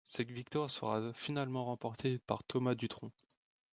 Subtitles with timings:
[0.03, 3.11] Cette victoire sera finalement remportée par Thomas Dutronc.